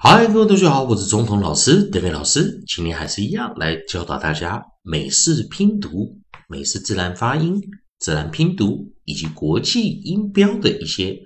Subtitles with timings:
[0.00, 2.62] 嗨，各位同学好，我是中统老师德伟老师。
[2.68, 6.16] 今天还是一样来教导大家美式拼读、
[6.48, 7.60] 美式自然发音、
[7.98, 11.18] 自然拼读以及国际音标的一些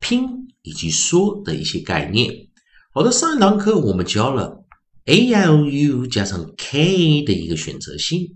[0.00, 0.26] 拼
[0.62, 2.32] 以及说的一些概念。
[2.94, 4.64] 好的，上一堂课我们教了
[5.04, 8.26] a l u 加上 k 的一个选择性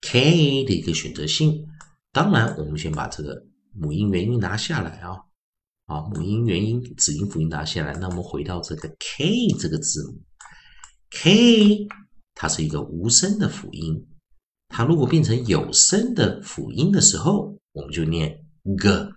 [0.00, 1.64] ，k 的一个选择性。
[2.10, 5.18] 当然，我们先把这个母音元音拿下来啊。
[5.92, 10.18] 啊，母音、元音、子音、辅音拿下来，那我们回到这个 k 这个字母
[11.10, 11.86] ，k
[12.34, 14.08] 它是一个无声的辅音，
[14.68, 18.42] 它如果变成有声的辅音的时候，我们就念
[18.78, 19.14] g，g，g。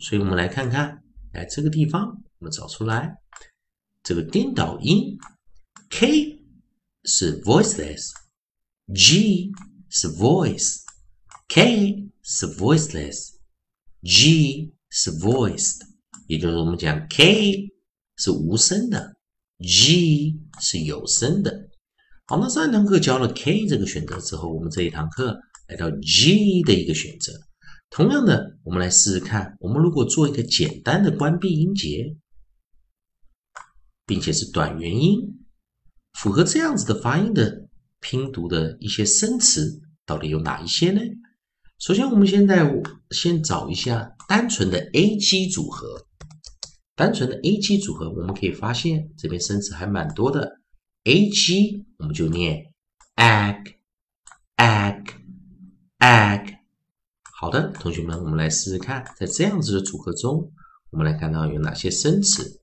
[0.00, 3.18] 所以我们来看看，来这个地方，我们找出来
[4.02, 5.16] 这个颠倒音
[5.90, 6.42] ，k
[7.04, 9.52] 是 voiceless，g
[9.90, 12.02] 是 voice，k。
[12.28, 15.76] 是 voiceless，G 是 voiced，
[16.26, 17.68] 也就是我们讲 K
[18.16, 19.14] 是无声的
[19.60, 21.68] ，G 是有声的。
[22.26, 25.38] 好，那上一堂课教了 K 这个选择之后，我们这一堂课
[25.68, 27.32] 来到 G 的一个选择。
[27.90, 32.16] 同样的，我们来试试看，我们如果做一个简单的关闭音节，
[34.04, 35.46] 并且是短元音，
[36.14, 37.68] 符合这样子的发音的
[38.00, 41.00] 拼读的一些生词，到底有哪一些呢？
[41.78, 42.66] 首先，我们现在
[43.10, 46.06] 先找一下单纯的 A G 组合。
[46.94, 50.62] 单纯的 A G 组合，我们可以发现这边生词还蛮多的。
[51.04, 52.72] A G 我们就念
[53.16, 53.74] egg，egg，egg。
[57.38, 60.50] 好的，同学们，我们来试试看，在这样子的组合中，
[60.90, 62.62] 我们来看到有哪些生词。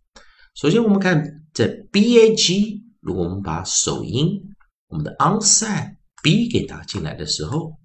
[0.55, 4.55] 首先，我们看在 B A G，如果我们把首音
[4.87, 7.77] 我们的 onside B 给打进来的时候。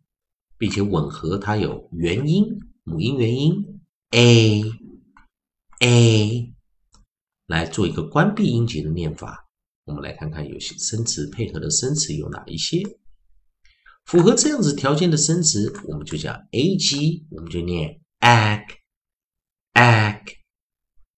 [0.59, 4.62] 并且吻合它有元音母音元音 a
[5.81, 6.55] a
[7.47, 9.48] 来做一个关闭音节的念法。
[9.84, 12.83] 我们来看看有些生词配合的生词有哪一些
[14.05, 18.65] 符合这样子条件的生词，我们就讲 a g，我们就念 egg
[19.75, 20.22] egg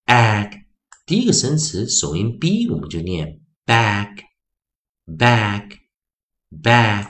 [0.06, 0.64] egg。
[1.06, 4.24] 第一个生词首音 b，我们就念 bag
[5.06, 5.78] bag
[6.50, 7.09] bag。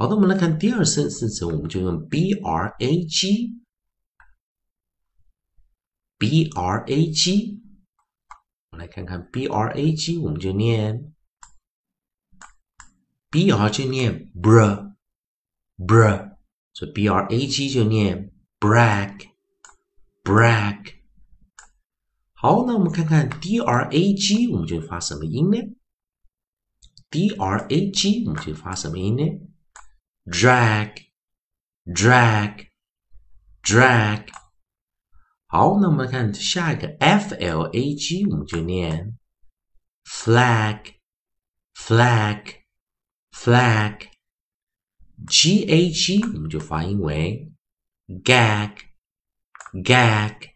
[0.00, 3.58] 好的，我们来看第二声生词，我们就用 b r a g，b
[6.54, 7.60] r a g，
[8.70, 11.12] 我们来看看 b r a g，我们就念
[13.28, 14.92] b r 就念 br
[15.78, 16.36] br，
[16.74, 19.28] 所以 b r a g 就念 brag
[20.22, 20.94] brag。
[22.34, 25.58] 好，那我们看看 d r a g，我们就发什么音呢
[27.10, 29.24] ？d r a g，我们就发什么音呢
[30.27, 30.95] ？drag,
[31.85, 32.67] drag,
[33.61, 34.27] drag。
[35.47, 39.17] 好，那我们看下一个 f l a g，我们就念
[40.03, 40.95] flag,
[41.75, 42.63] flag,
[43.31, 47.49] flag。g a g，我们就发音为
[48.25, 48.75] gag,
[49.71, 50.49] gag,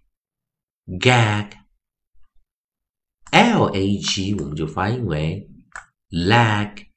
[0.99, 5.49] gag。l a g，我们就发音为
[6.09, 6.87] lag,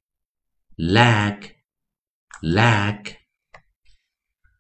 [2.46, 2.54] lag。
[2.54, 3.18] lag，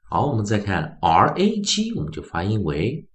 [0.10, 3.08] 好，我们再看 r a g，我们就发音为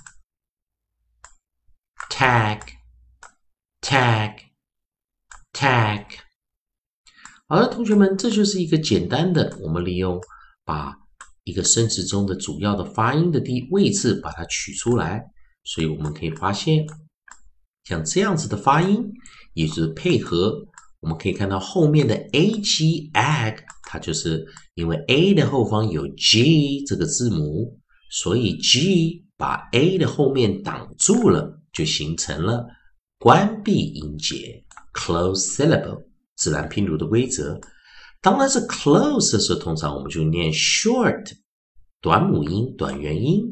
[2.10, 2.60] tag
[3.80, 4.34] tag
[5.52, 6.04] tag，
[7.46, 10.20] 好了，同学们，这就是一个简单的，我们利用
[10.64, 10.98] 把
[11.44, 15.24] 一个生词中的主要的发音的地位置把它取出来，
[15.64, 16.84] 所以我们可以发现，
[17.84, 19.10] 像这样子的发音，
[19.54, 20.66] 也就是配合，
[20.98, 24.44] 我们可以看到后面的 a g egg，它就是
[24.74, 27.78] 因为 a 的后方有 g 这个字母，
[28.10, 31.59] 所以 g 把 a 的后面挡住了。
[31.72, 32.66] 就形成了
[33.18, 36.04] 关闭音节 （close syllable）
[36.36, 37.60] 自然拼读的规则。
[38.20, 41.32] 当然是 close 的时候，通常我们就念 short
[42.00, 43.42] 短母音、短元音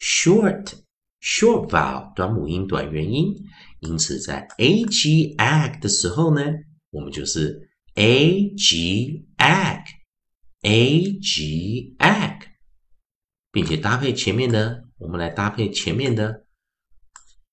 [0.00, 0.72] short
[1.20, 3.34] short vowel 短母音、短元音。
[3.80, 6.42] 因此，在 a g a g 的时候呢，
[6.90, 12.42] 我们就是 a g a g a g egg，
[13.50, 16.44] 并且搭配前面的，我们来搭配前面的。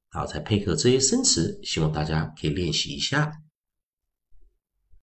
[0.10, 3.32] 好，再配合这些生词，希望大家可以练习一下。